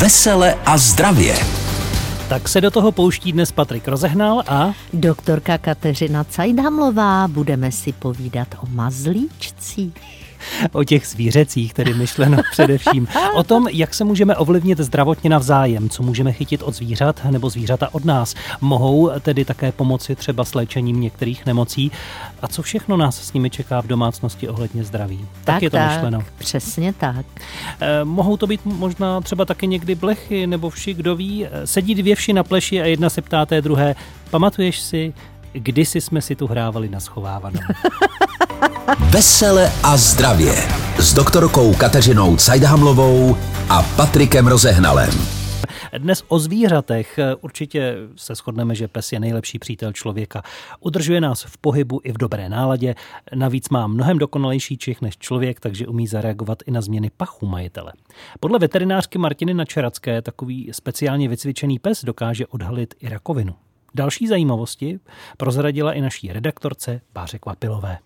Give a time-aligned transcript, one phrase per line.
[0.00, 1.34] Vesele a zdravě.
[2.28, 4.72] Tak se do toho pouští dnes Patrik Rozehnal a...
[4.92, 7.28] Doktorka Kateřina Cajdhamlová.
[7.28, 9.92] Budeme si povídat o mazlíčcích.
[10.72, 13.08] o těch zvířecích, tedy myšleno především.
[13.34, 17.88] O tom, jak se můžeme ovlivnit zdravotně navzájem, co můžeme chytit od zvířat nebo zvířata
[17.92, 18.34] od nás.
[18.60, 21.92] Mohou tedy také pomoci třeba s léčením některých nemocí.
[22.42, 25.18] A co všechno nás s nimi čeká v domácnosti ohledně zdraví.
[25.18, 26.24] Tak, tak je to tak, myšleno.
[26.38, 27.26] Přesně tak.
[27.80, 31.46] Eh, mohou to být možná třeba taky někdy blechy nebo vši, kdo ví.
[31.46, 33.94] Eh, sedí dvě vši na pleši a jedna se ptá té druhé,
[34.30, 35.14] pamatuješ si,
[35.60, 37.60] kdysi jsme si tu hrávali na schovávanou.
[39.10, 40.54] Vesele a zdravě
[40.98, 43.36] s doktorkou Kateřinou Cajdhamlovou
[43.68, 45.10] a Patrikem Rozehnalem.
[45.98, 47.18] Dnes o zvířatech.
[47.40, 50.42] Určitě se shodneme, že pes je nejlepší přítel člověka.
[50.80, 52.94] Udržuje nás v pohybu i v dobré náladě.
[53.34, 57.92] Navíc má mnohem dokonalejší čich než člověk, takže umí zareagovat i na změny pachu majitele.
[58.40, 63.54] Podle veterinářky Martiny Načeracké takový speciálně vycvičený pes dokáže odhalit i rakovinu.
[63.94, 65.00] Další zajímavosti
[65.36, 67.98] prozradila i naší redaktorce Báře Kvapilové.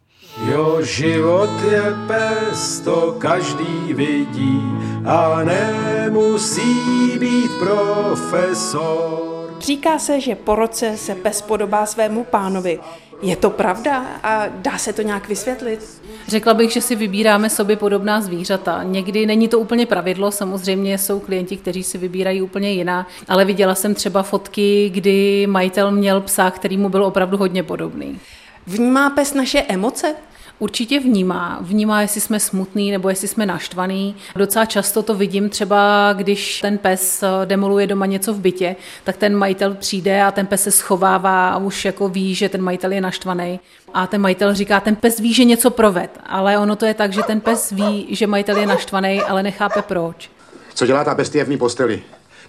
[0.44, 4.60] Jo, život je pes, to každý vidí
[5.06, 9.31] a nemusí být profesor.
[9.62, 12.80] Říká se, že po roce se pes podobá svému pánovi.
[13.22, 16.02] Je to pravda a dá se to nějak vysvětlit?
[16.28, 18.82] Řekla bych, že si vybíráme sobě podobná zvířata.
[18.82, 23.74] Někdy není to úplně pravidlo, samozřejmě jsou klienti, kteří si vybírají úplně jiná, ale viděla
[23.74, 28.18] jsem třeba fotky, kdy majitel měl psa, který mu byl opravdu hodně podobný.
[28.66, 30.14] Vnímá pes naše emoce?
[30.62, 31.58] Určitě vnímá.
[31.60, 34.16] Vnímá, jestli jsme smutný nebo jestli jsme naštvaný.
[34.36, 39.16] Docela často to vidím třeba, když ten pes eh, demoluje doma něco v bytě, tak
[39.16, 42.92] ten majitel přijde a ten pes se schovává a už jako ví, že ten majitel
[42.92, 43.60] je naštvaný.
[43.94, 47.12] A ten majitel říká, ten pes ví, že něco proved, ale ono to je tak,
[47.12, 50.30] že ten pes ví, že majitel je naštvaný, ale nechápe proč.
[50.74, 52.02] Co dělá ta bestie v mý posteli?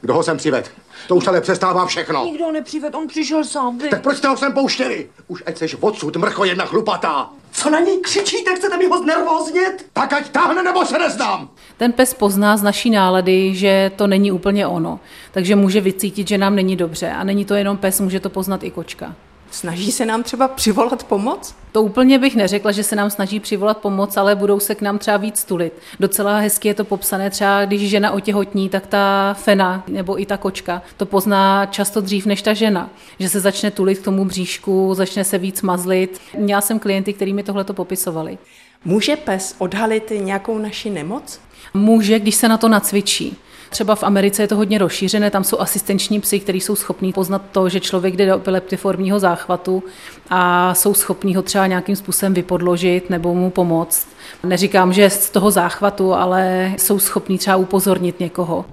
[0.04, 0.72] Kdo ho sem přived?
[1.08, 2.26] To už ale přestává všechno.
[2.26, 3.90] Nikdo ho nepřived, on přišel sám, vy.
[3.90, 5.10] Tak proč jste ho sem pouštěli?
[5.28, 7.30] Už ať seš odsud, mrcho jedna chlupatá.
[7.52, 9.86] Co na něj křičíte, chcete mi ho znervóznět?
[9.94, 11.50] Tak ať táhne, nebo se neznám.
[11.78, 15.00] Ten pes pozná z naší nálady, že to není úplně ono.
[15.32, 17.10] Takže může vycítit, že nám není dobře.
[17.10, 19.16] A není to jenom pes, může to poznat i kočka.
[19.54, 21.56] Snaží se nám třeba přivolat pomoc?
[21.72, 24.98] To úplně bych neřekla, že se nám snaží přivolat pomoc, ale budou se k nám
[24.98, 25.74] třeba víc tulit.
[26.00, 30.38] Docela hezky je to popsané, třeba když žena otěhotní, tak ta fena nebo i ta
[30.38, 34.94] kočka to pozná často dřív než ta žena, že se začne tulit k tomu bříšku,
[34.94, 36.20] začne se víc mazlit.
[36.38, 38.38] Měla jsem klienty, kteří mi tohle to popisovali.
[38.86, 41.40] Může pes odhalit nějakou naši nemoc?
[41.74, 43.38] Může, když se na to nacvičí.
[43.74, 47.42] Třeba v Americe je to hodně rozšířené, tam jsou asistenční psy, kteří jsou schopní poznat
[47.52, 49.84] to, že člověk jde do epileptiformního záchvatu
[50.30, 54.08] a jsou schopní ho třeba nějakým způsobem vypodložit nebo mu pomoct.
[54.44, 58.66] Neříkám, že z toho záchvatu, ale jsou schopní třeba upozornit někoho.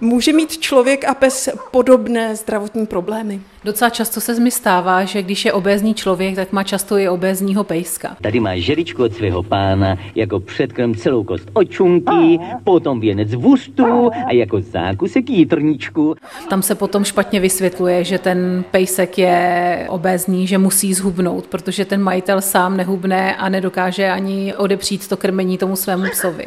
[0.00, 3.40] Může mít člověk a pes podobné zdravotní problémy?
[3.64, 7.64] Docela často se mi stává, že když je obézní člověk, tak má často i obézního
[7.64, 8.16] pejska.
[8.22, 14.32] Tady má želičku od svého pána, jako předkrm celou kost očunky, potom věnec vůstu a
[14.32, 16.14] jako zákusek jitrničku.
[16.48, 22.02] Tam se potom špatně vysvětluje, že ten pejsek je obézní, že musí zhubnout, protože ten
[22.02, 26.46] majitel sám nehubne a nedokáže ani odepřít to krmení tomu svému psovi.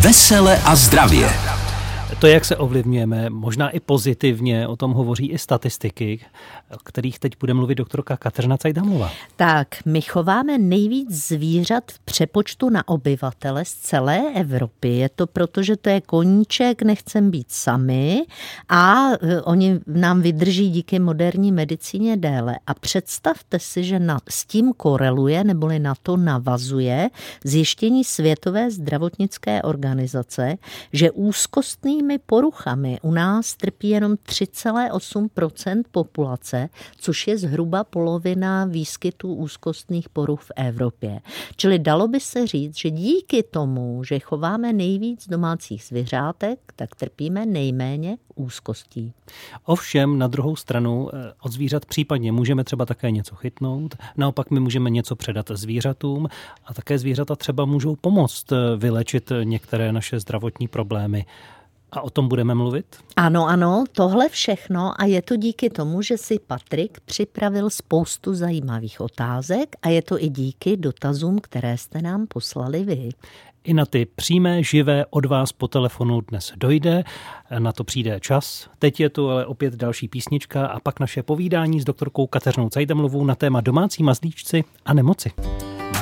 [0.00, 1.30] Vesele a zdravě.
[2.20, 6.20] To, jak se ovlivňujeme, možná i pozitivně, o tom hovoří i statistiky,
[6.74, 9.10] o kterých teď bude mluvit doktorka Kateřina Cajdamová.
[9.36, 14.88] Tak, my chováme nejvíc zvířat v přepočtu na obyvatele z celé Evropy.
[14.88, 18.22] Je to proto, že to je koníček, nechcem být sami
[18.68, 22.58] a e, oni nám vydrží díky moderní medicíně déle.
[22.66, 27.10] A představte si, že na, s tím koreluje, neboli na to navazuje
[27.44, 30.56] zjištění Světové zdravotnické organizace,
[30.92, 36.63] že úzkostnými poruchami u nás trpí jenom 3,8% populace,
[36.96, 41.20] což je zhruba polovina výskytů úzkostných poruch v Evropě.
[41.56, 47.46] Čili dalo by se říct, že díky tomu, že chováme nejvíc domácích zvířátek, tak trpíme
[47.46, 49.12] nejméně úzkostí.
[49.64, 54.60] Ovšem, na druhou stranu, eh, od zvířat případně můžeme třeba také něco chytnout, naopak my
[54.60, 56.28] můžeme něco předat zvířatům
[56.66, 61.26] a také zvířata třeba můžou pomoct eh, vylečit některé naše zdravotní problémy.
[61.94, 62.86] A o tom budeme mluvit?
[63.16, 69.00] Ano, ano, tohle všechno a je to díky tomu, že si Patrik připravil spoustu zajímavých
[69.00, 73.08] otázek a je to i díky dotazům, které jste nám poslali vy.
[73.64, 77.04] I na ty přímé, živé od vás po telefonu dnes dojde,
[77.58, 78.68] na to přijde čas.
[78.78, 83.24] Teď je tu ale opět další písnička a pak naše povídání s doktorkou Kateřinou Cajdamlovou
[83.24, 85.30] na téma domácí mazlíčci a nemoci.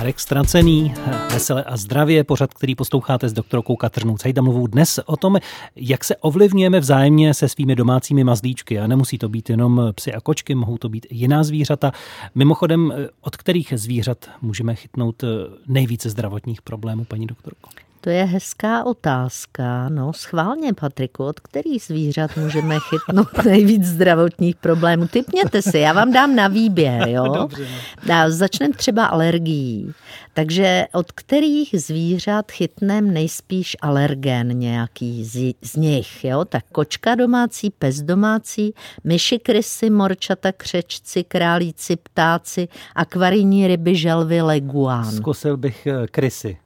[0.03, 0.95] Marek Stracený,
[1.33, 4.67] Vesele a zdravě, pořad, který posloucháte s doktorkou Katrnou Cajdamlovou.
[4.67, 5.39] Dnes o tom,
[5.77, 8.81] jak se ovlivňujeme vzájemně se svými domácími mazlíčky.
[8.81, 11.93] A nemusí to být jenom psy a kočky, mohou to být i jiná zvířata.
[12.35, 15.25] Mimochodem, od kterých zvířat můžeme chytnout
[15.67, 17.71] nejvíce zdravotních problémů, paní doktorko?
[18.05, 19.89] To je hezká otázka.
[19.89, 25.09] No, schválně, Patriku, od kterých zvířat můžeme chytnout nejvíc zdravotních problémů?
[25.09, 27.25] Typněte si, já vám dám na výběr, jo?
[27.35, 27.67] Dobře,
[28.09, 28.31] no.
[28.31, 29.93] Začneme třeba alergií.
[30.35, 36.45] Takže od kterých zvířat chytneme nejspíš alergen nějaký z, z nich, jo?
[36.45, 45.11] Tak kočka domácí, pes domácí, myši, krysy, morčata, křečci, králíci, ptáci, akvarijní ryby, želvy, leguán.
[45.11, 46.62] Zkusil bych eh, krysy.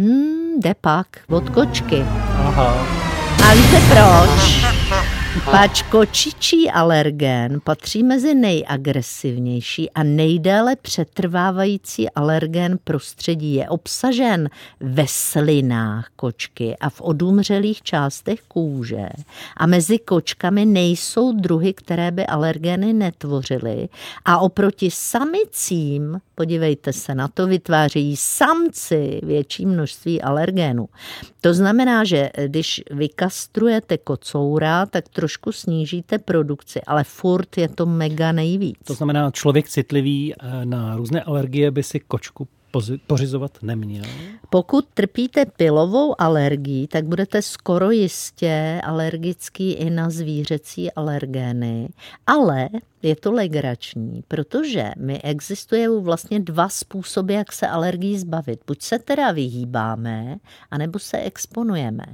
[0.00, 2.04] Hmm, jde pak, od kočky.
[2.46, 2.86] Aha.
[3.50, 4.59] A víte proč?
[5.30, 13.54] Pač kočičí alergen patří mezi nejagresivnější a nejdéle přetrvávající alergen prostředí.
[13.54, 14.50] Je obsažen
[14.80, 19.08] ve slinách kočky a v odumřelých částech kůže.
[19.56, 23.88] A mezi kočkami nejsou druhy, které by alergeny netvořily.
[24.24, 30.88] A oproti samicím, podívejte se na to, vytvářejí samci větší množství alergenů.
[31.40, 38.32] To znamená, že když vykastrujete kocoura, tak trošku snížíte produkci, ale furt je to mega
[38.32, 38.76] nejvíc.
[38.84, 42.48] To znamená, člověk citlivý eh, na různé alergie by si kočku
[43.06, 44.04] pořizovat neměl?
[44.50, 51.88] Pokud trpíte pilovou alergií, tak budete skoro jistě alergický i na zvířecí alergény,
[52.26, 52.68] ale
[53.02, 58.60] je to legrační, protože my existuje vlastně dva způsoby, jak se alergií zbavit.
[58.66, 60.36] Buď se teda vyhýbáme,
[60.70, 62.04] anebo se exponujeme.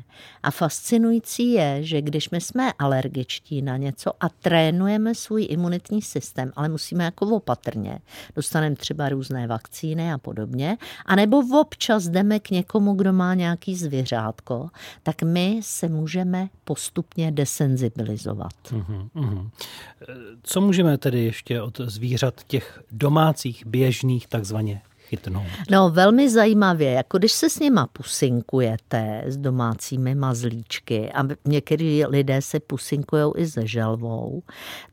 [0.42, 6.52] A fascinující je, že když my jsme alergičtí na něco a trénujeme svůj imunitní systém,
[6.56, 7.98] ale musíme jako opatrně,
[8.36, 14.68] dostaneme třeba různé vakcíny a podobně, anebo občas jdeme k někomu, kdo má nějaký zvěřátko,
[15.02, 18.52] tak my se můžeme postupně desenzibilizovat.
[18.64, 19.50] Uh-huh, uh-huh.
[20.42, 25.46] Co může můžeme tedy ještě od zvířat těch domácích, běžných, takzvaně chytnout?
[25.70, 32.42] No velmi zajímavě, jako když se s nima pusinkujete s domácími mazlíčky a někteří lidé
[32.42, 34.42] se pusinkují i se želvou,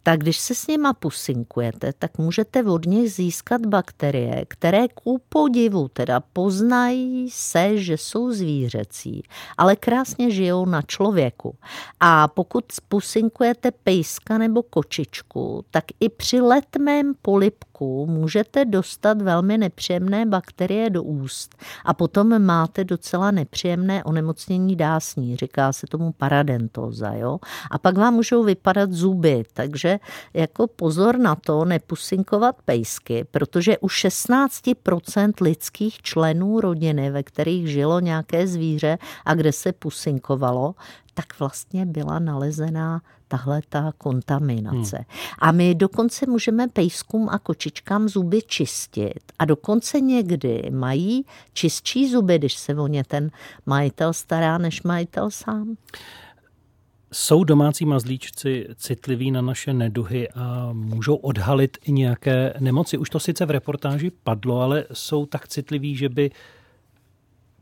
[0.03, 5.87] tak když se s nima pusinkujete, tak můžete od nich získat bakterie, které ku podivu
[5.87, 9.23] teda poznají se, že jsou zvířecí,
[9.57, 11.55] ale krásně žijou na člověku.
[11.99, 20.02] A pokud pusinkujete pejska nebo kočičku, tak i při letmém polipku můžete dostat velmi nepříjemné
[20.25, 21.55] bakterie do úst
[21.85, 27.39] a potom máte docela nepříjemné onemocnění dásní, říká se tomu paradentoza, jo?
[27.71, 29.99] A pak vám můžou vypadat zuby, takže
[30.33, 37.99] jako pozor na to nepusinkovat pejsky, protože u 16% lidských členů rodiny, ve kterých žilo
[37.99, 40.75] nějaké zvíře a kde se pusinkovalo,
[41.13, 43.01] tak vlastně byla nalezená
[43.33, 44.95] tahle ta kontaminace.
[44.97, 45.05] Hmm.
[45.39, 52.37] A my dokonce můžeme pejskům a kočičkám zuby čistit a dokonce někdy mají čistší zuby,
[52.37, 53.31] když se o ně ten
[53.65, 55.75] majitel stará, než majitel sám.
[57.11, 62.97] Jsou domácí mazlíčci citliví na naše neduhy a můžou odhalit i nějaké nemoci?
[62.97, 66.31] Už to sice v reportáži padlo, ale jsou tak citliví, že by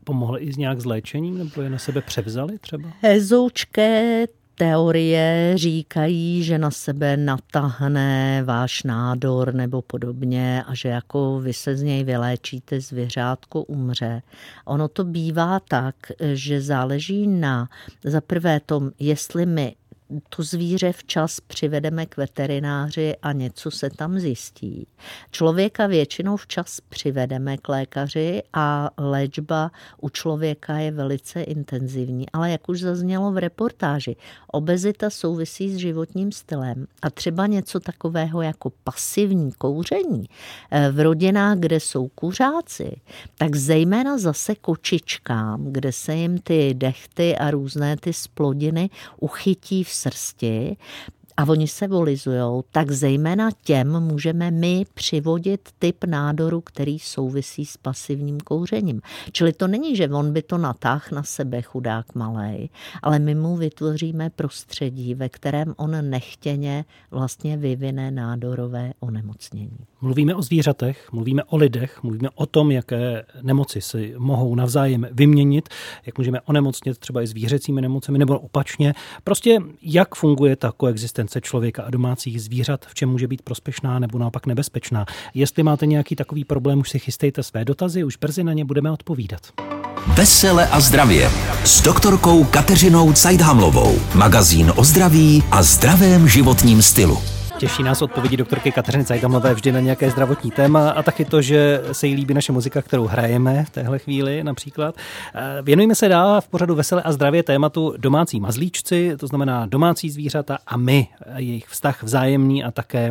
[0.04, 2.88] pomohli i s nějak s léčením nebo je na sebe převzali třeba?
[3.00, 11.52] Hezoučké teorie říkají, že na sebe natahne váš nádor nebo podobně a že jako vy
[11.52, 14.22] se z něj vyléčíte, zvěřátko umře.
[14.64, 15.94] Ono to bývá tak,
[16.32, 17.68] že záleží na
[18.04, 19.74] za prvé tom, jestli my
[20.28, 24.86] to zvíře včas přivedeme k veterináři a něco se tam zjistí.
[25.30, 32.26] Člověka většinou včas přivedeme k lékaři a léčba u člověka je velice intenzivní.
[32.32, 34.16] Ale jak už zaznělo v reportáži,
[34.52, 40.26] obezita souvisí s životním stylem a třeba něco takového jako pasivní kouření
[40.70, 43.00] eh, v rodinách, kde jsou kuřáci,
[43.38, 48.90] tak zejména zase kočičkám, kde se jim ty dechty a různé ty splodiny
[49.20, 50.52] uchytí v srsti
[51.42, 57.76] a oni se volizujou, tak zejména těm můžeme my přivodit typ nádoru, který souvisí s
[57.76, 59.00] pasivním kouřením.
[59.32, 62.68] Čili to není, že on by to natáhl na sebe, chudák malej,
[63.02, 69.78] ale my mu vytvoříme prostředí, ve kterém on nechtěně vlastně vyvine nádorové onemocnění.
[70.00, 75.68] Mluvíme o zvířatech, mluvíme o lidech, mluvíme o tom, jaké nemoci si mohou navzájem vyměnit,
[76.06, 78.94] jak můžeme onemocnit třeba i zvířecími nemocemi nebo opačně.
[79.24, 83.98] Prostě jak funguje ta koexistence kombinace člověka a domácích zvířat, v čem může být prospešná
[83.98, 85.06] nebo naopak nebezpečná.
[85.34, 88.90] Jestli máte nějaký takový problém, už si chystejte své dotazy, už brzy na ně budeme
[88.90, 89.40] odpovídat.
[90.06, 91.30] Vesele a zdravě
[91.64, 93.98] s doktorkou Kateřinou Cajdhamlovou.
[94.14, 97.41] Magazín o zdraví a zdravém životním stylu.
[97.62, 101.82] Těší nás odpovědi doktorky Kateřiny Cajdamlové vždy na nějaké zdravotní téma a taky to, že
[101.92, 104.94] se jí líbí naše muzika, kterou hrajeme v téhle chvíli například.
[105.34, 110.10] Eh, věnujeme se dál v pořadu Vesele a zdravě tématu domácí mazlíčci, to znamená domácí
[110.10, 113.10] zvířata a my, jejich vztah vzájemný a také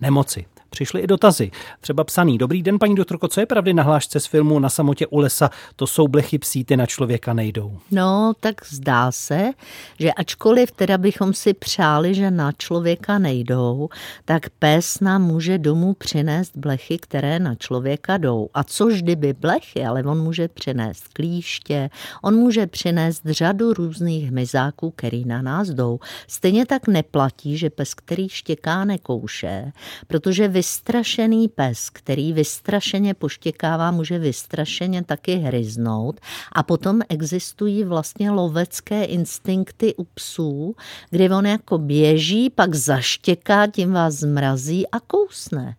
[0.00, 0.46] nemoci
[0.78, 1.50] přišly i dotazy.
[1.80, 2.38] Třeba psaný.
[2.38, 5.50] Dobrý den, paní doktorko, co je pravdy na hlášce z filmu Na samotě u lesa?
[5.76, 7.78] To jsou blechy psíty na člověka nejdou.
[7.90, 9.50] No, tak zdá se,
[9.98, 13.88] že ačkoliv teda bychom si přáli, že na člověka nejdou,
[14.24, 18.48] tak pes nám může domů přinést blechy, které na člověka jdou.
[18.54, 21.90] A což kdyby blechy, ale on může přinést klíště,
[22.22, 25.98] on může přinést řadu různých hmyzáků, který na nás jdou.
[26.28, 29.72] Stejně tak neplatí, že pes, který štěká, nekouše,
[30.06, 36.20] protože vystrašený pes, který vystrašeně poštěkává, může vystrašeně taky hryznout.
[36.52, 40.74] A potom existují vlastně lovecké instinkty u psů,
[41.10, 45.76] kdy on jako běží, pak zaštěká, tím vás zmrazí a kousne.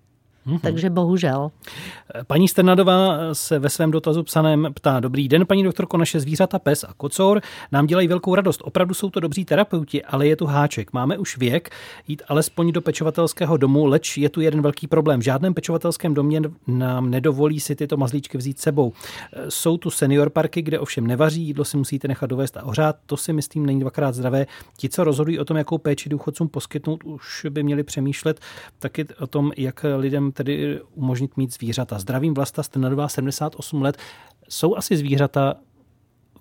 [0.50, 0.60] Mm-hmm.
[0.60, 1.52] Takže bohužel.
[2.28, 6.84] Paní Sternadová se ve svém dotazu psaném ptá, dobrý den, paní doktorko, naše zvířata, pes
[6.84, 7.42] a kocour
[7.72, 8.62] nám dělají velkou radost.
[8.64, 10.94] Opravdu jsou to dobří terapeuti, ale je tu háček.
[10.94, 11.70] Máme už věk
[12.08, 15.20] jít alespoň do pečovatelského domu, leč je tu jeden velký problém.
[15.20, 18.94] V žádném pečovatelském domě nám nedovolí si tyto mazlíčky vzít sebou.
[19.50, 22.96] Jsou tu senior parky, kde ovšem nevaří, jídlo si musíte nechat dovést a ohřát.
[23.06, 24.46] To si myslím není dvakrát zdravé.
[24.78, 28.40] Ti, co rozhodují o tom, jakou péči důchodcům poskytnout, už by měli přemýšlet
[28.80, 32.00] taky o tom, jak lidem tedy umožnit mít zvířata.
[32.00, 33.98] Zdravím Vlasta Stenadová, 78 let.
[34.50, 35.56] Jsou asi zvířata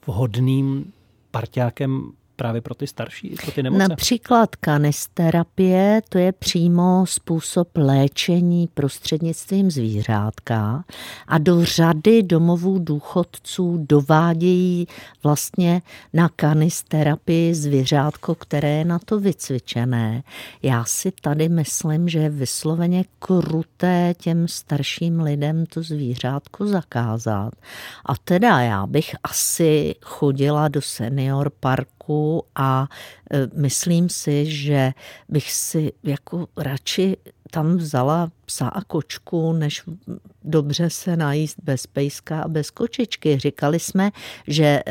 [0.07, 0.93] vhodným
[1.31, 3.89] parťákem právě pro ty starší, pro ty nemoce?
[3.89, 10.85] Například kanisterapie, to je přímo způsob léčení prostřednictvím zvířátka
[11.29, 14.87] a do řady domovů důchodců dovádějí
[15.23, 20.23] vlastně na kanisterapii zvířátko, které je na to vycvičené.
[20.63, 27.53] Já si tady myslím, že je vysloveně kruté těm starším lidem to zvířátko zakázat.
[28.07, 32.89] A teda já bych asi chodila do senior parku roku a
[33.31, 34.93] e, myslím si, že
[35.29, 37.17] bych si jako radši
[37.51, 39.83] tam vzala psa a kočku, než
[40.45, 43.39] dobře se najíst bez pejska a bez kočičky.
[43.39, 44.11] Říkali jsme,
[44.47, 44.83] že e,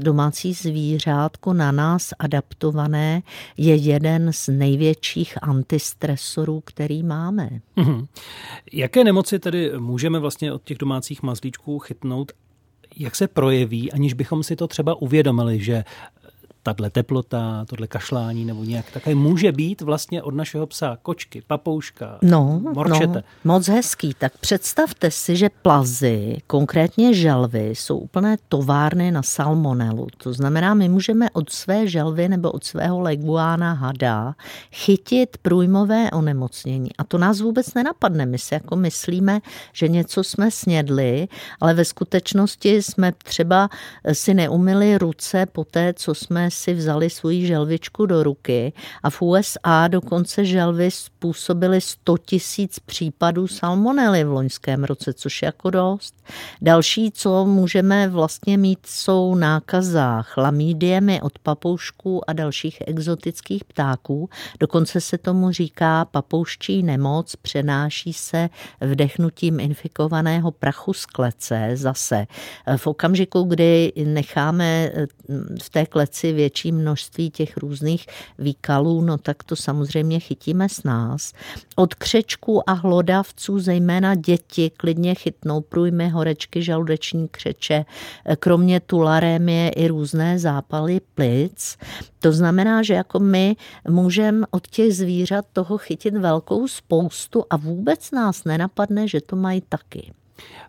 [0.00, 3.22] domácí zvířátko na nás adaptované
[3.56, 7.50] je jeden z největších antistresorů, který máme.
[7.76, 8.06] Mm-hmm.
[8.72, 12.32] Jaké nemoci tedy můžeme vlastně od těch domácích mazlíčků chytnout
[12.96, 15.84] jak se projeví, aniž bychom si to třeba uvědomili, že
[16.74, 22.18] tahle teplota, tohle kašlání nebo nějak také může být vlastně od našeho psa kočky, papouška,
[22.22, 23.22] no, morčete.
[23.44, 24.14] No, moc hezký.
[24.18, 30.06] Tak představte si, že plazy, konkrétně želvy, jsou úplné továrny na salmonelu.
[30.18, 34.34] To znamená, my můžeme od své želvy nebo od svého leguána hada
[34.72, 36.90] chytit průjmové onemocnění.
[36.98, 38.26] A to nás vůbec nenapadne.
[38.26, 39.40] My si jako myslíme,
[39.72, 41.28] že něco jsme snědli,
[41.60, 43.68] ale ve skutečnosti jsme třeba
[44.12, 48.72] si neumili ruce po té, co jsme si vzali svoji želvičku do ruky
[49.02, 55.46] a v USA dokonce želvy způsobily 100 tisíc případů salmonely v loňském roce, což je
[55.46, 56.14] jako dost.
[56.62, 64.28] Další, co můžeme vlastně mít, jsou nákaza chlamídiemi od papoušků a dalších exotických ptáků.
[64.60, 68.48] Dokonce se tomu říká papouští nemoc, přenáší se
[68.80, 72.26] vdechnutím infikovaného prachu z klece zase.
[72.76, 74.92] V okamžiku, kdy necháme
[75.62, 78.06] v té kleci větší množství těch různých
[78.38, 81.32] výkalů, no tak to samozřejmě chytíme s nás.
[81.76, 87.84] Od křečků a hlodavců, zejména děti, klidně chytnou průjmy, horečky, žaludeční křeče,
[88.38, 91.78] kromě tularémie i různé zápaly plic.
[92.20, 93.56] To znamená, že jako my
[93.88, 99.62] můžeme od těch zvířat toho chytit velkou spoustu a vůbec nás nenapadne, že to mají
[99.68, 100.12] taky.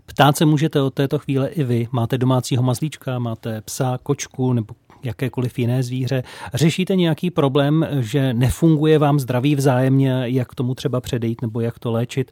[0.05, 1.87] Ptát se můžete od této chvíle i vy.
[1.91, 6.23] Máte domácího mazlíčka, máte psa, kočku nebo jakékoliv jiné zvíře.
[6.53, 11.91] Řešíte nějaký problém, že nefunguje vám zdraví vzájemně, jak tomu třeba předejít nebo jak to
[11.91, 12.31] léčit,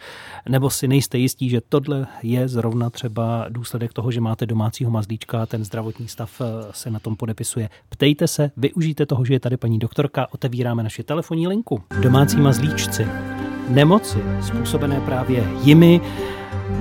[0.49, 5.41] nebo si nejste jistí, že tohle je zrovna třeba důsledek toho, že máte domácího mazlíčka
[5.41, 7.69] a ten zdravotní stav eh, se na tom podepisuje.
[7.89, 11.83] Ptejte se, využijte toho, že je tady paní doktorka, otevíráme naši telefonní linku.
[12.01, 13.07] Domácí mazlíčci.
[13.69, 16.01] Nemoci způsobené právě jimi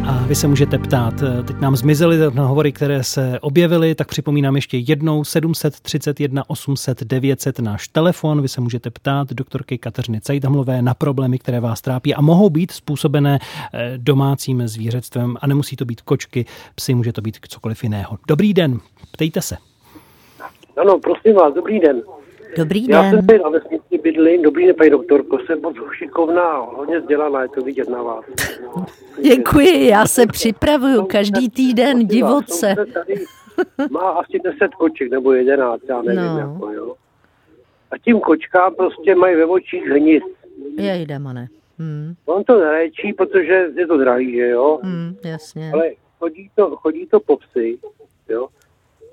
[0.06, 1.14] A vy se můžete ptát,
[1.46, 7.88] teď nám zmizely hovory, které se objevily, tak připomínám ještě jednou 731 800 900 náš
[7.88, 8.42] telefon.
[8.42, 12.70] Vy se můžete ptát doktorky Kateřiny Cajdamlové na problémy, které vás trápí a mohou být
[12.70, 13.38] způsobené
[13.74, 18.18] eh, domácím zvířectvem a nemusí to být kočky, psy, může to být cokoliv jiného.
[18.28, 18.78] Dobrý den,
[19.12, 19.56] ptejte se.
[20.76, 22.02] Ano, prosím vás, dobrý den.
[22.56, 23.11] Dobrý Já den.
[23.11, 27.49] jsem tady na vesnici bydlím, dobrý den, paní doktorko, jsem moc šikovná, hodně vzdělaná, je
[27.49, 28.25] to vidět na vás.
[29.23, 32.75] Děkuji, já se připravuju každý týden divoce.
[32.94, 33.14] Tady
[33.90, 36.38] má asi 10 koček nebo 11, já nevím, No.
[36.38, 36.94] jako jo.
[37.90, 40.23] A tím kočkám prostě mají ve očích hnis.
[40.78, 41.46] Jej, demone.
[41.78, 44.78] Hmm, On to neléčí, protože je to drahý, že jo.
[44.82, 45.70] hmm, jasně.
[45.75, 47.78] Ale chodí to, chodí to po psy,
[48.28, 48.46] jo.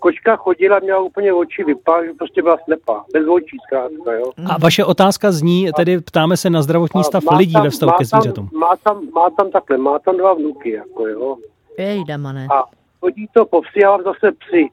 [0.01, 4.31] Kočka chodila, měla úplně oči vypá, že prostě byla slepá, bez očí zkrátka, jo.
[4.49, 7.91] A vaše otázka zní, tedy ptáme se na zdravotní stav má lidí tam- ve vztahu
[7.97, 8.49] ke zvířatům.
[8.53, 11.35] Má tam, má tam takhle, má tam dva vnuky, jako jo.
[11.77, 12.47] Jej, demone.
[12.51, 12.63] A
[12.99, 14.69] chodí to po psy, já mám zase psy.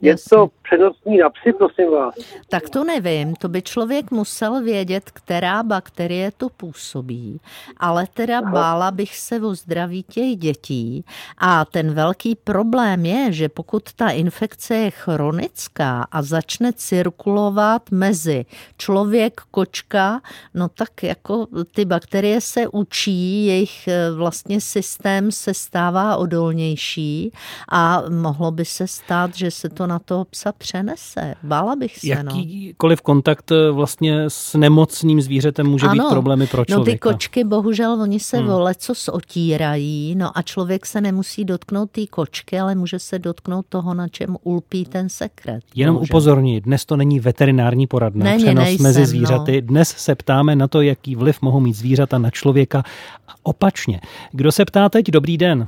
[0.00, 2.14] Je to přenosný na psy, prosím vás.
[2.48, 7.40] Tak to nevím, to by člověk musel vědět, která bakterie to působí,
[7.76, 11.04] ale teda bála bych se o zdraví těch dětí.
[11.38, 18.44] A ten velký problém je, že pokud ta infekce je chronická a začne cirkulovat mezi
[18.76, 20.20] člověk, kočka,
[20.54, 27.32] no tak jako ty bakterie se učí, jejich eh, vlastně systém se stává odolnější
[27.68, 31.34] a mohlo by se stát, že se to na toho psa přenese.
[31.42, 32.30] Bála bych se, no.
[32.36, 37.12] Jakýkoliv kontakt eh, vlastně s nemocným zvířetem může být problémy pro No ty člověka.
[37.12, 38.46] kočky, bohužel, oni se Hmm.
[38.46, 38.56] hmm.
[38.56, 43.66] o lecos otírají, no a člověk se nemusí dotknout té kočky, ale může se dotknout
[43.68, 45.60] toho, na čem ulpí ten sekret.
[45.74, 46.14] Jenom bohužel.
[46.16, 49.06] upozornit, dnes to není veterinární poradna, Není, přenos nejsem, mezi no.
[49.06, 49.62] zvířaty.
[49.62, 52.82] Dnes se ptáme na to, jaký vliv mohou mít zvířata na člověka
[53.28, 54.00] a opačně.
[54.32, 55.06] Kdo se ptá teď?
[55.10, 55.66] Dobrý den.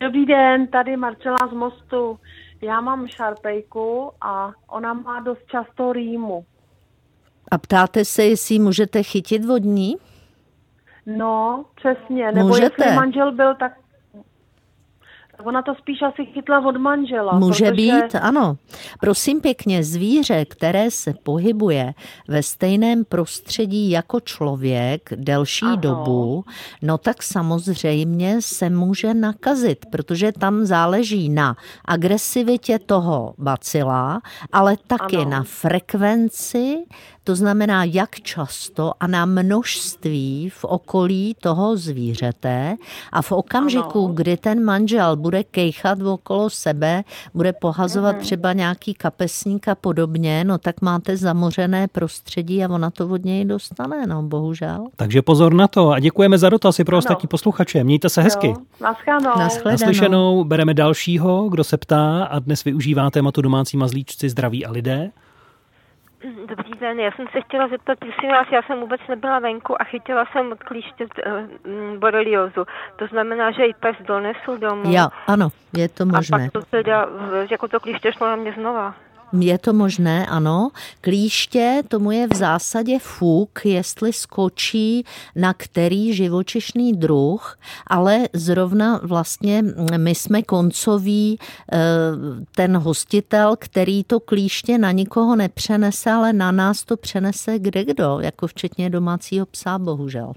[0.00, 2.18] Dobrý den, tady Marcela z Mostu.
[2.62, 6.44] Já mám šarpejku a ona má dost často rýmu.
[7.50, 9.96] A ptáte se, jestli ji můžete chytit vodní?
[11.06, 12.32] No, přesně.
[12.32, 12.84] Nebo Můžete.
[12.84, 13.72] jestli manžel byl, tak
[15.44, 17.38] ona to spíš asi chytla od manžela.
[17.38, 17.72] Může protože...
[17.72, 18.56] být, ano.
[19.00, 21.94] Prosím pěkně, zvíře, které se pohybuje
[22.28, 25.76] ve stejném prostředí jako člověk delší Ano.
[25.76, 26.44] dobu,
[26.82, 34.20] no tak samozřejmě se může nakazit, protože tam záleží na agresivitě toho bacila,
[34.52, 35.30] ale taky Ano.
[35.30, 36.84] na frekvenci,
[37.24, 42.76] to znamená jak často a na množství v okolí toho zvířete
[43.12, 44.14] a v okamžiku, Ano.
[44.14, 47.04] kdy ten manžel bude kejchat okolo sebe,
[47.34, 48.20] bude pohazovat Mhm.
[48.24, 53.44] třeba nějaký kapesník a podobně, no tak máte zamořené prostředí a ona to od něj
[53.44, 54.86] dostane, no bohužel.
[54.96, 56.98] Takže pozor na to a děkujeme za dotaz i pro Ano.
[56.98, 57.84] ostatní posluchače.
[57.84, 58.46] Mějte se hezky.
[58.46, 59.36] Jo, naschledanou.
[59.38, 64.70] Naschle- Naslyšenou bereme dalšího, kdo se ptá a dnes využívá tématu domácí mazlíčci zdraví a
[64.70, 65.10] lidé.
[66.48, 69.84] Dobrý den, já jsem se chtěla zeptat, prosím vás, já jsem vůbec nebyla venku a
[69.84, 71.46] chytila jsem od klíště eh,
[71.98, 72.64] boreliozu.
[72.96, 74.82] To znamená, že i pes donesu domů.
[74.86, 76.38] Jo, ano, je to A možné.
[76.38, 77.06] pak to teda,
[77.50, 78.94] jako to klíště šlo na mě znova.
[79.38, 80.70] Je to možné, ano.
[81.00, 85.04] Klíště, tomu je v zásadě fuk, jestli skočí
[85.36, 89.64] na který živočišný druh, ale zrovna vlastně
[89.96, 91.38] my jsme koncový
[91.72, 91.78] eh,
[92.54, 98.18] ten hostitel, který to klíště na nikoho nepřenese, ale na nás to přenese kde kdo,
[98.20, 100.32] jako včetně domácího psa, bohužel.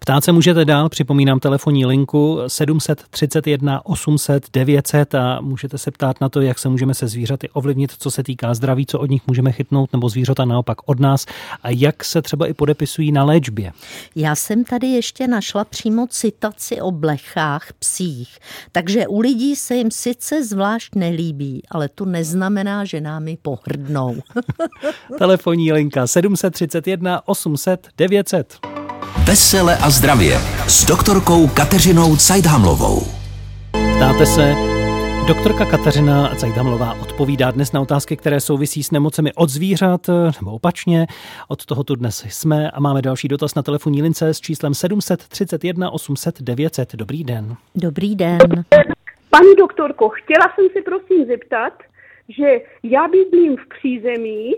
[0.00, 6.28] Ptát se můžete dál, připomínám telefonní linku 731 800 900 a můžete se ptát na
[6.28, 8.22] to, jak se můžeme se zvířaty ovlivnit, co se
[8.52, 11.26] zdraví, co od nich můžeme chytnout, nebo zvířata naopak od nás
[11.62, 13.72] a jak se třeba i podepisují na léčbě.
[14.16, 18.38] Já jsem tady ještě našla přímo citaci o blechách psích,
[18.72, 24.16] takže u lidí se jim sice zvlášť nelíbí, ale to neznamená, že námi pohrdnou.
[25.18, 28.58] Telefonní linka 731 800 900.
[29.24, 33.06] Vesele a zdravě s doktorkou Kateřinou Cajdhamlovou.
[33.96, 34.54] Ptáte se,
[35.30, 40.00] doktorka Kateřina Cajdhamlová odpovídá dnes na otázky, které souvisí s nemocemi od zvířat,
[40.40, 41.06] nebo opačně.
[41.48, 45.90] Od toho tu dnes jsme a máme další dotaz na telefonní lince s číslem 731
[45.90, 46.94] 800 900.
[46.94, 47.56] Dobrý den.
[47.74, 48.38] Dobrý den.
[49.30, 51.72] Paní doktorko, chtěla jsem se prosím zeptat,
[52.28, 54.54] že já bydlím v přízemí,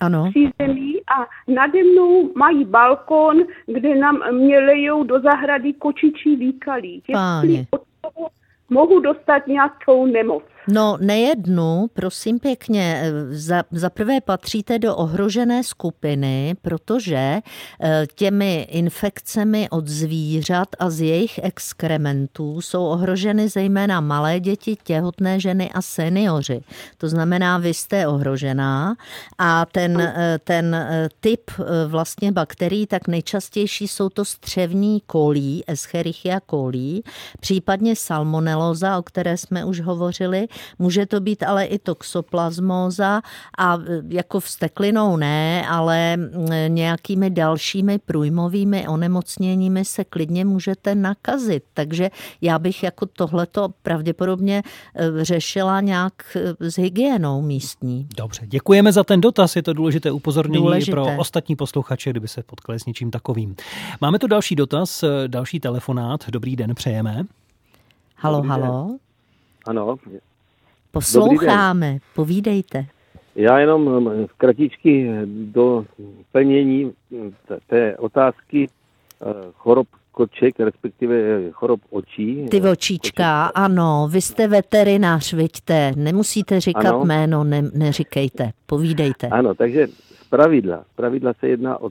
[0.00, 0.30] Ano.
[0.30, 7.02] přízemí a nade mnou mají balkon, kde nám mě lejou do zahrady kočičí výkalí.
[7.12, 7.58] Páně.
[7.58, 8.28] Jestli od toho
[8.72, 10.42] mohu dostat nějakou nemoc.
[10.68, 13.12] No nejednu, prosím pěkně.
[13.30, 17.40] Za, za prvé patříte do ohrožené skupiny, protože
[17.80, 25.40] eh, těmi infekcemi od zvířat a z jejich exkrementů jsou ohroženy zejména malé děti, těhotné
[25.40, 26.60] ženy a seniori.
[26.98, 28.94] To znamená, vy jste ohrožená
[29.38, 31.50] a ten, eh, ten eh, typ
[31.86, 37.02] vlastně bakterií, tak nejčastější jsou to střevní kolí, Escherichia coli,
[37.40, 40.48] případně salmonelloza, o které jsme už hovořili,
[40.78, 43.22] Může to být ale i toxoplasmóza
[43.58, 46.16] a e, jako vsteklinou ne, ale
[46.68, 51.64] nějakými dalšími průjmovými onemocněními se klidně můžete nakazit.
[51.74, 52.10] Takže
[52.40, 54.62] já bych jako tohleto pravděpodobně
[54.94, 58.08] e, řešila nějak e, s hygienou místní.
[58.16, 60.92] Dobře, děkujeme za ten dotaz, je to důležité upozornění důležité.
[60.92, 63.56] pro ostatní posluchače, kdyby se potkali s něčím takovým.
[64.00, 66.30] Máme tu další dotaz, další telefonát.
[66.30, 67.24] Dobrý den, přejeme.
[68.16, 68.86] Halo, Dobrý halo.
[68.88, 68.98] Den.
[69.66, 69.96] Ano,
[70.92, 72.86] Posloucháme, povídejte.
[73.34, 75.84] Já jenom um, kratičky do
[76.32, 76.92] plnění
[77.66, 81.14] té otázky uh, chorob koček, respektive
[81.50, 82.46] chorob očí.
[82.50, 83.52] Ty očíčka, koček.
[83.54, 87.04] ano, vy jste veterinář, vidíte, nemusíte říkat ano.
[87.04, 89.28] jméno, ne, neříkejte, povídejte.
[89.28, 91.90] Ano, takže z pravidla, z pravidla se jedná o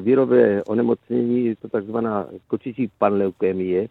[0.00, 3.88] výrobě onemocnění, je to takzvaná kočičí panleukémie,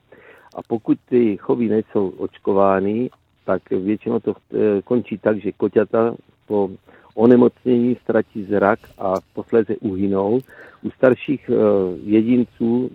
[0.56, 3.10] a pokud ty chovy nejsou očkovány,
[3.46, 6.16] tak většinou to eh, končí tak, že koťata
[6.48, 6.70] po
[7.16, 10.40] onemocnění ztratí zrak a posléze uhynou.
[10.84, 11.56] U starších eh,
[12.04, 12.90] jedinců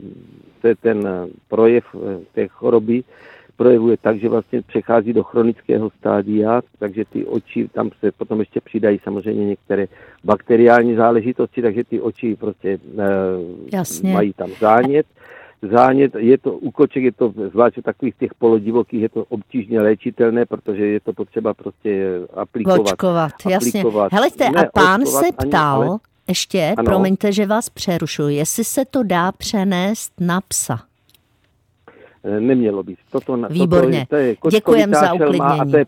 [0.61, 1.09] se ten
[1.49, 3.05] projev eh, té choroby
[3.57, 8.61] projevuje tak, že vlastně přechází do chronického stádia, takže ty oči, tam se potom ještě
[8.61, 9.87] přidají samozřejmě některé
[10.25, 12.79] bakteriální záležitosti, takže ty oči prostě
[13.73, 14.13] Jasně.
[14.13, 15.07] mají tam zánět
[15.63, 19.81] zánět, je to u koček, je to zvlášť u takových těch polodivokých, je to obtížně
[19.81, 22.81] léčitelné, protože je to potřeba prostě aplikovat.
[22.81, 23.85] Očkovat, jasně.
[24.13, 25.99] Helejte, ne, a pán se ptal, ani, ale...
[26.29, 26.85] ještě, ano.
[26.85, 30.81] promiňte, že vás přerušuji, jestli se to dá přenést na psa.
[32.25, 32.99] Eh, nemělo být.
[33.11, 34.07] Toto, Výborně.
[34.11, 35.61] To je, to je Děkujeme za uklidnění.
[35.61, 35.87] A to je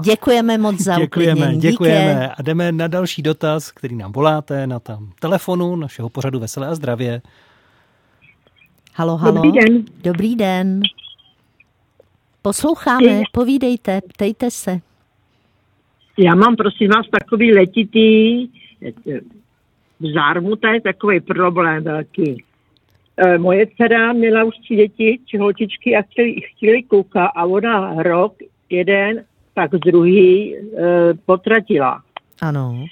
[0.00, 1.60] Děkujeme moc za děkujeme, uklidnění.
[1.60, 2.28] Děkujeme.
[2.28, 6.74] A jdeme na další dotaz, který nám voláte na tam telefonu našeho pořadu Veselé a
[6.74, 7.22] zdravě.
[8.94, 9.34] Halo, halo.
[9.34, 9.84] Dobrý den.
[10.04, 10.80] Dobrý den.
[12.42, 14.80] Posloucháme, povídejte, ptejte se.
[16.18, 18.46] Já mám, prosím vás, takový letitý
[20.00, 22.44] v zármu, to je takový problém velký.
[23.16, 28.02] E, moje dcera měla už tři děti, či holčičky a chtěli, chtěli kuka a ona
[28.02, 28.34] rok,
[28.70, 29.24] jeden,
[29.54, 30.60] tak druhý e,
[31.26, 32.02] potratila.
[32.42, 32.84] Ano.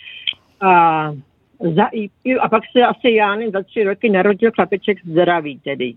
[0.61, 1.13] A
[1.61, 1.85] za,
[2.41, 5.95] a pak se asi já nevím, za tři roky narodil chlapeček zdravý tedy.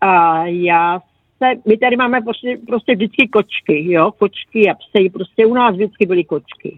[0.00, 1.00] A já
[1.38, 5.74] se, my tady máme prostě, prostě vždycky kočky, jo, kočky a psy, prostě u nás
[5.74, 6.76] vždycky byly kočky.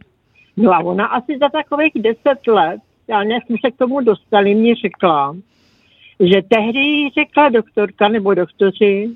[0.56, 4.54] No a ona asi za takových deset let, já než jsme se k tomu dostali,
[4.54, 5.36] mě řekla,
[6.20, 9.10] že tehdy řekla doktorka nebo doktoři,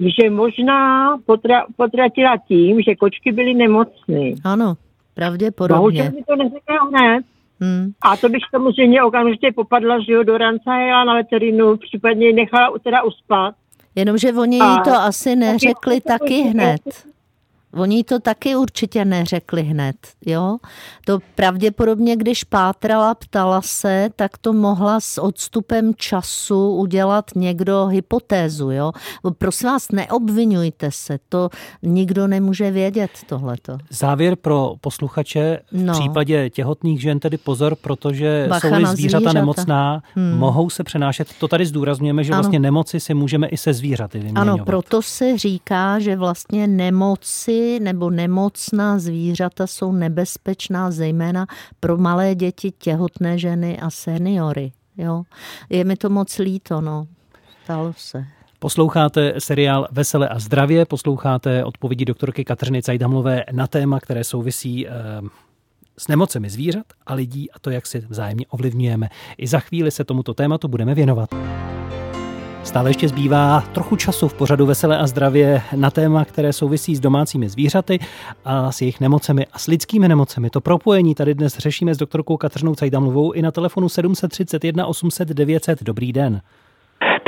[0.00, 4.30] že možná potra, potratila tím, že kočky byly nemocné.
[4.44, 4.74] Ano,
[5.14, 5.78] pravděpodobně.
[5.78, 7.24] Bohužel mi to neřekla hned.
[7.60, 7.92] Hmm.
[8.02, 12.78] A to bych samozřejmě okamžitě popadla, že jo, do rance jela na veterinu, případně nechala
[12.84, 13.54] teda uspat.
[13.94, 16.80] Jenomže oni jí to asi neřekli taky hned.
[17.74, 20.56] Oni to taky určitě neřekli hned, jo.
[21.04, 28.70] To pravděpodobně, když pátrala, ptala se, tak to mohla s odstupem času udělat někdo hypotézu,
[28.70, 28.92] jo.
[29.38, 31.48] Prosím vás, neobvinujte se, to
[31.82, 33.78] nikdo nemůže vědět tohleto.
[33.90, 35.92] Závěr pro posluchače v no.
[35.92, 40.38] případě těhotných žen tedy pozor, protože jsou-li zvířata, zvířata nemocná, hmm.
[40.38, 41.28] mohou se přenášet.
[41.40, 42.42] To tady zdůrazňujeme, že ano.
[42.42, 44.54] vlastně nemoci si můžeme i se zvířaty vyměňovat.
[44.54, 51.46] Ano, proto se říká, že vlastně nemoci nebo nemocná zvířata jsou nebezpečná zejména
[51.80, 54.72] pro malé děti, těhotné ženy a seniory.
[54.96, 55.22] Jo?
[55.70, 57.06] Je mi to moc líto, no.
[57.64, 58.24] Stalo se.
[58.58, 64.90] Posloucháte seriál Vesele a zdravě, posloucháte odpovědi doktorky Kateřiny Cajdamlové na téma, které souvisí eh,
[65.98, 69.08] s nemocemi zvířat a lidí a to, jak si vzájemně ovlivňujeme.
[69.38, 71.30] I za chvíli se tomuto tématu budeme věnovat.
[72.66, 77.00] Stále ještě zbývá trochu času v pořadu Veselé a zdravě na téma, které souvisí s
[77.00, 77.98] domácími zvířaty
[78.44, 80.50] a s jejich nemocemi a s lidskými nemocemi.
[80.50, 85.82] To propojení tady dnes řešíme s doktorkou Kateřinou Cajdamlovou i na telefonu 731 800 900.
[85.82, 86.40] Dobrý den.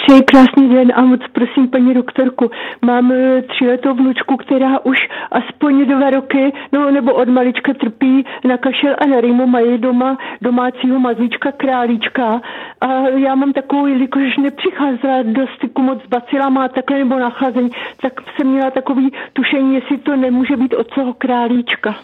[0.09, 2.51] Přeji krásný den a moc prosím paní doktorku.
[2.83, 4.99] Mám eh, tříletou vnučku, která už
[5.31, 10.18] aspoň dva roky, no nebo od malička trpí na kašel a na rýmu, mají doma
[10.42, 12.40] domácího mazlíčka králíčka
[12.81, 17.71] A já mám takovou, jelikož nepřicházela do styku moc s bacilama takhle nebo nacházení,
[18.03, 21.94] tak jsem měla takový tušení, jestli to nemůže být od toho králíčka.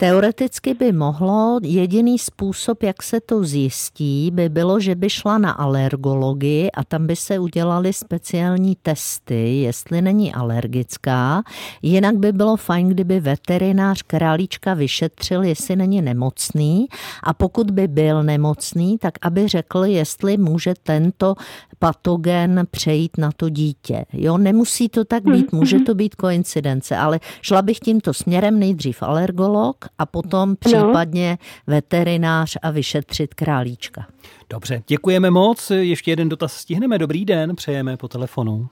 [0.00, 5.50] Teoreticky by mohlo, jediný způsob, jak se to zjistí, by bylo, že by šla na
[5.50, 11.42] alergologii a tam by se udělaly speciální testy, jestli není alergická.
[11.82, 16.86] Jinak by bylo fajn, kdyby veterinář králíčka vyšetřil, jestli není nemocný
[17.22, 21.34] a pokud by byl nemocný, tak aby řekl, jestli může tento
[21.78, 24.04] patogen přejít na to dítě.
[24.12, 29.02] Jo, nemusí to tak být, může to být koincidence, ale šla bych tímto směrem nejdřív
[29.02, 34.06] alergolog a potom případně veterinář a vyšetřit králíčka.
[34.50, 35.70] Dobře, děkujeme moc.
[35.70, 36.98] Ještě jeden dotaz stihneme.
[36.98, 38.66] Dobrý den, přejeme po telefonu.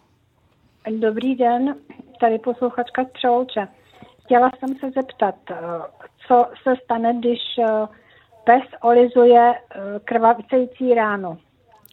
[0.98, 1.74] Dobrý den,
[2.20, 3.68] tady posluchačka Třouče.
[4.24, 5.56] Chtěla jsem se zeptat, eh,
[6.28, 7.86] co se stane, když eh,
[8.44, 11.38] pes olizuje eh, krvavícející ránu.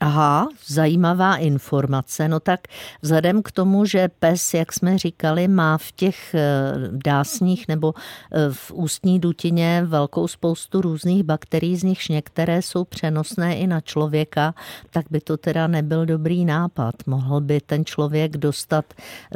[0.04, 2.28] Aha, zajímavá informace.
[2.28, 2.60] No tak
[3.02, 8.50] vzhledem k tomu, že pes, jak jsme říkali, má v těch eh, dásních nebo eh,
[8.52, 14.54] v ústní dutině velkou spoustu různých bakterií, z nichž některé jsou přenosné i na člověka,
[14.92, 16.96] tak by to teda nebyl dobrý nápad.
[17.06, 18.86] Mohl by ten člověk dostat,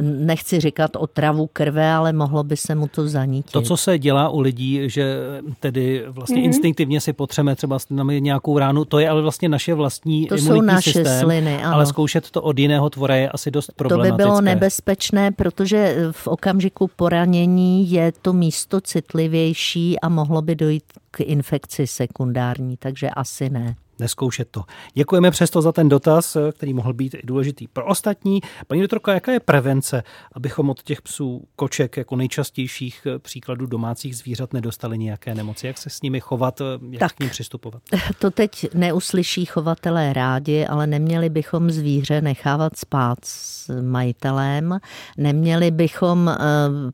[0.01, 3.51] nechci říkat otravu krve, ale mohlo by se mu to zanítit.
[3.51, 5.17] To, co se dělá u lidí, že
[5.59, 6.45] tedy vlastně mm-hmm.
[6.45, 7.77] instinktivně si potřeme třeba
[8.19, 11.75] nějakou ránu, to je ale vlastně naše vlastní to jsou naše systém, sliny, ano.
[11.75, 14.11] ale zkoušet to od jiného tvora je asi dost problematické.
[14.11, 20.55] To by bylo nebezpečné, protože v okamžiku poranění je to místo citlivější a mohlo by
[20.55, 24.63] dojít k infekci sekundární, takže asi ne neskoušet to.
[24.93, 28.41] Děkujeme přesto za ten dotaz, který mohl být i důležitý pro ostatní.
[28.67, 34.53] Paní doktorka, jaká je prevence, abychom od těch psů koček jako nejčastějších příkladů domácích zvířat
[34.53, 35.67] nedostali nějaké nemoci?
[35.67, 37.81] Jak se s nimi chovat, jak tak, k ním přistupovat?
[38.19, 44.79] To teď neuslyší chovatelé rádi, ale neměli bychom zvíře nechávat spát s majitelem,
[45.17, 46.37] neměli bychom eh,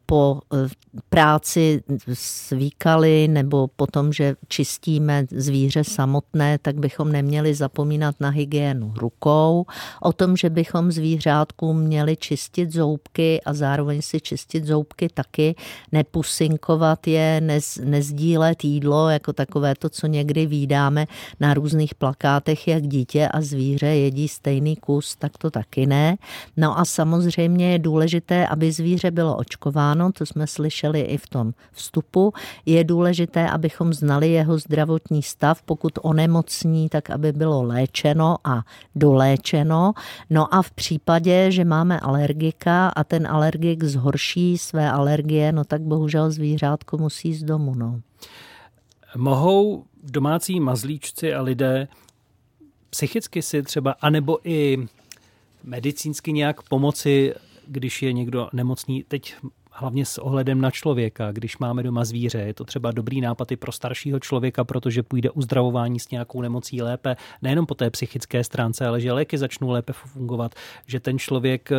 [0.06, 0.70] po eh,
[1.10, 8.94] práci svíkali nebo potom, že čistíme zvíře samotné, tak bych bychom neměli zapomínat na hygienu
[8.98, 9.66] rukou,
[10.02, 15.56] o tom, že bychom zvířátkům měli čistit zoubky a zároveň si čistit zoubky taky,
[15.92, 21.08] nepusinkovat je, nez, nezdílet jídlo, jako takové to, co někdy výdáme
[21.40, 26.16] na různých plakátech, jak dítě a zvíře jedí stejný kus, tak to taky ne.
[26.58, 31.54] No a samozřejmě je důležité, aby zvíře bylo očkováno, to jsme slyšeli i v tom
[31.72, 32.34] vstupu.
[32.66, 38.64] Je důležité, abychom znali jeho zdravotní stav, pokud onemocní tak aby bylo léčeno a
[38.96, 39.94] doléčeno.
[40.30, 45.82] No a v případě, že máme alergika a ten alergik zhorší své alergie, no tak
[45.82, 47.76] bohužel zvířátko musí z domu.
[47.76, 48.02] No.
[49.16, 51.88] Mohou domácí mazlíčci a lidé
[52.90, 54.78] psychicky si třeba, anebo i
[55.64, 57.34] medicínsky nějak pomoci,
[57.68, 59.04] když je někdo nemocný.
[59.08, 59.36] Teď
[59.74, 62.38] hlavně s ohledem na člověka, když máme doma zvíře.
[62.38, 66.82] Je to třeba dobrý nápad i pro staršího člověka, protože půjde uzdravování s nějakou nemocí
[66.82, 70.56] lépe, nejenom po té psychické stránce, ale že léky začnou lépe fungovat,
[70.88, 71.76] že ten člověk eh,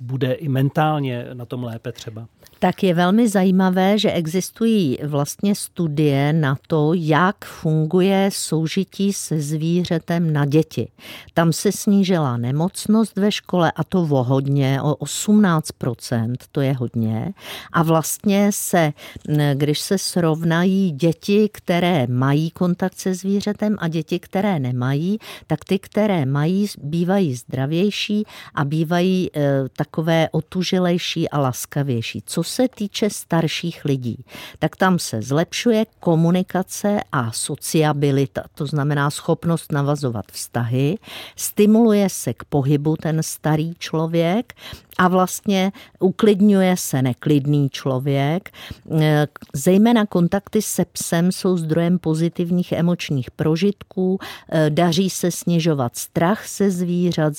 [0.00, 2.26] bude i mentálně na tom lépe třeba.
[2.62, 10.32] Tak je velmi zajímavé, že existují vlastně studie na to, jak funguje soužití se zvířetem
[10.32, 10.88] na děti.
[11.34, 17.32] Tam se snížila nemocnost ve škole a to o hodně, o 18%, to je hodně.
[17.72, 18.92] A vlastně se,
[19.54, 25.78] když se srovnají děti, které mají kontakt se zvířetem a děti, které nemají, tak ty,
[25.78, 29.40] které mají, bývají zdravější a bývají e,
[29.76, 32.22] takové otužilejší a laskavější.
[32.26, 34.24] Co se týče starších lidí,
[34.58, 40.98] tak tam se zlepšuje komunikace a sociabilita, to znamená schopnost navazovat vztahy,
[41.36, 44.54] stimuluje se k pohybu ten starý člověk
[45.00, 48.50] a vlastně uklidňuje se neklidný člověk.
[49.00, 56.46] E, zejména kontakty se psem jsou zdrojem pozitivních emočních prožitků, e, daří se snižovat strach
[56.46, 57.32] se zvířat,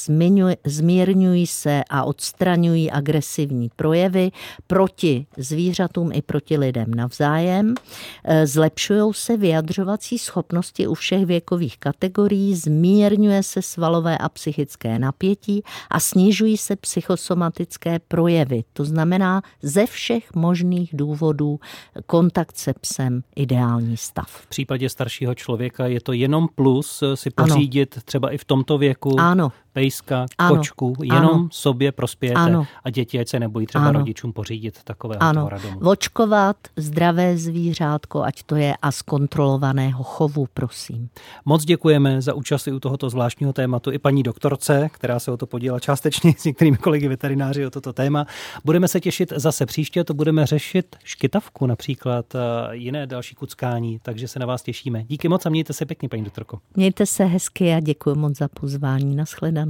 [0.65, 4.31] zmírňují se a odstraňují agresivní projevy
[4.67, 5.00] proti
[5.37, 7.75] zvířatům i proti lidem navzájem.
[8.23, 15.63] E, zlepšují se vyjadřovací schopnosti u všech věkových kategorií, zmírňuje se svalové a psychické napětí
[15.89, 18.63] a snižují se psychosomatické projevy.
[18.73, 21.59] To znamená ze všech možných důvodů
[22.05, 24.27] kontakt se psem ideální stav.
[24.27, 28.01] V případě staršího člověka je to jenom plus si pořídit ano.
[28.05, 29.51] třeba i v tomto věku ano.
[29.73, 30.55] Pejska, ano.
[30.55, 31.47] kočku, jenom ano.
[31.51, 32.67] sobě prospějete ano.
[32.83, 33.99] a děti, ať se nebojí třeba ano.
[33.99, 35.79] rodičům pořídit takového Ano, radomu.
[35.79, 41.09] očkovat zdravé zvířátko, ať to je a z kontrolovaného chovu, prosím.
[41.45, 45.37] Moc děkujeme za účast i u tohoto zvláštního tématu i paní doktorce, která se o
[45.37, 48.25] to podělila částečně s některými kolegy veterináři o toto téma.
[48.65, 54.27] Budeme se těšit zase příště, to budeme řešit škytavku například, a jiné další kuckání, takže
[54.27, 55.03] se na vás těšíme.
[55.03, 56.59] Díky moc a mějte se pěkně, paní doktorko.
[56.75, 59.15] Mějte se hezky a děkuji moc za pozvání.
[59.15, 59.60] Naschledanou.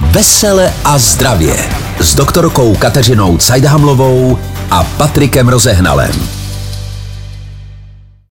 [0.00, 1.56] Vesele a zdravě
[2.00, 4.38] s doktorkou Kateřinou Cajdhamlovou
[4.70, 6.41] a Patrikem Rozehnalem.